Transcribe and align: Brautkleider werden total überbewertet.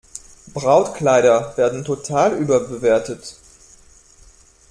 Brautkleider 0.55 1.55
werden 1.57 1.85
total 1.85 2.35
überbewertet. 2.35 3.35